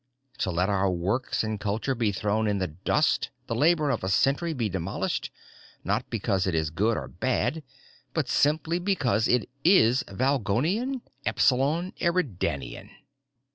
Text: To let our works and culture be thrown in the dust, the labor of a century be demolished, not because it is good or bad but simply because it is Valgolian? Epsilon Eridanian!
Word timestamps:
To 0.39 0.49
let 0.49 0.67
our 0.67 0.89
works 0.89 1.43
and 1.43 1.59
culture 1.59 1.93
be 1.93 2.11
thrown 2.11 2.47
in 2.47 2.57
the 2.57 2.65
dust, 2.69 3.29
the 3.45 3.53
labor 3.53 3.91
of 3.91 4.03
a 4.03 4.09
century 4.09 4.51
be 4.51 4.67
demolished, 4.67 5.29
not 5.83 6.09
because 6.09 6.47
it 6.47 6.55
is 6.55 6.71
good 6.71 6.97
or 6.97 7.07
bad 7.07 7.61
but 8.11 8.27
simply 8.27 8.79
because 8.79 9.27
it 9.27 9.47
is 9.63 10.03
Valgolian? 10.07 11.03
Epsilon 11.23 11.93
Eridanian! 12.01 12.89